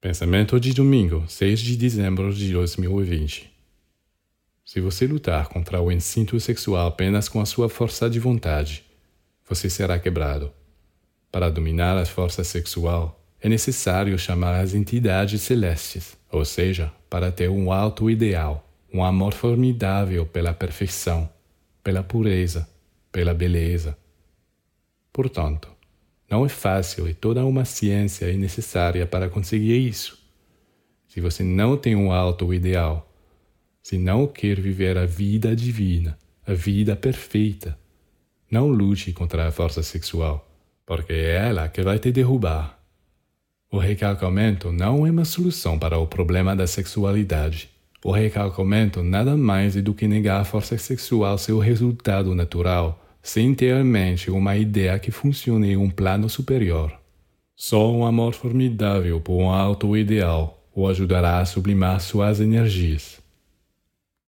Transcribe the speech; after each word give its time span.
Pensamento 0.00 0.58
de 0.58 0.72
domingo, 0.72 1.24
6 1.28 1.60
de 1.60 1.76
dezembro 1.76 2.32
de 2.32 2.50
2020. 2.54 3.52
Se 4.64 4.80
você 4.80 5.06
lutar 5.06 5.48
contra 5.48 5.78
o 5.78 5.92
instinto 5.92 6.40
sexual 6.40 6.86
apenas 6.86 7.28
com 7.28 7.38
a 7.38 7.44
sua 7.44 7.68
força 7.68 8.08
de 8.08 8.18
vontade, 8.18 8.82
você 9.46 9.68
será 9.68 9.98
quebrado. 9.98 10.50
Para 11.30 11.50
dominar 11.50 11.98
a 11.98 12.06
força 12.06 12.42
sexual, 12.42 13.22
é 13.42 13.46
necessário 13.46 14.18
chamar 14.18 14.58
as 14.58 14.72
entidades 14.72 15.42
celestes, 15.42 16.16
ou 16.32 16.46
seja, 16.46 16.90
para 17.10 17.30
ter 17.30 17.50
um 17.50 17.70
alto 17.70 18.08
ideal, 18.08 18.66
um 18.90 19.04
amor 19.04 19.34
formidável 19.34 20.24
pela 20.24 20.54
perfeição, 20.54 21.28
pela 21.84 22.02
pureza, 22.02 22.66
pela 23.12 23.34
beleza. 23.34 23.98
Portanto, 25.12 25.68
não 26.30 26.46
é 26.46 26.48
fácil 26.48 27.08
e 27.08 27.14
toda 27.14 27.44
uma 27.44 27.64
ciência 27.64 28.26
é 28.26 28.34
necessária 28.34 29.04
para 29.04 29.28
conseguir 29.28 29.76
isso. 29.76 30.16
Se 31.08 31.20
você 31.20 31.42
não 31.42 31.76
tem 31.76 31.96
um 31.96 32.12
alto 32.12 32.54
ideal, 32.54 33.10
se 33.82 33.98
não 33.98 34.28
quer 34.28 34.60
viver 34.60 34.96
a 34.96 35.06
vida 35.06 35.56
divina, 35.56 36.16
a 36.46 36.54
vida 36.54 36.94
perfeita, 36.94 37.76
não 38.48 38.68
lute 38.68 39.12
contra 39.12 39.48
a 39.48 39.50
força 39.50 39.82
sexual, 39.82 40.48
porque 40.86 41.12
é 41.12 41.48
ela 41.48 41.68
que 41.68 41.82
vai 41.82 41.98
te 41.98 42.12
derrubar. 42.12 42.78
O 43.72 43.78
recalcamento 43.78 44.70
não 44.70 45.04
é 45.06 45.10
uma 45.10 45.24
solução 45.24 45.78
para 45.78 45.98
o 45.98 46.06
problema 46.06 46.54
da 46.54 46.66
sexualidade. 46.66 47.70
O 48.04 48.12
recalcamento 48.12 49.02
nada 49.02 49.36
mais 49.36 49.76
é 49.76 49.82
do 49.82 49.94
que 49.94 50.06
negar 50.06 50.40
a 50.40 50.44
força 50.44 50.78
sexual 50.78 51.38
seu 51.38 51.58
resultado 51.58 52.34
natural 52.34 53.09
sem 53.22 53.54
ter 53.54 53.76
em 53.76 53.84
mente 53.84 54.30
uma 54.30 54.56
ideia 54.56 54.98
que 54.98 55.10
funcione 55.10 55.72
em 55.72 55.76
um 55.76 55.90
plano 55.90 56.28
superior. 56.28 56.92
Só 57.54 57.92
um 57.92 58.06
amor 58.06 58.34
formidável 58.34 59.20
por 59.20 59.34
um 59.34 59.50
alto 59.50 59.96
ideal 59.96 60.56
o 60.74 60.88
ajudará 60.88 61.40
a 61.40 61.44
sublimar 61.44 62.00
suas 62.00 62.40
energias. 62.40 63.19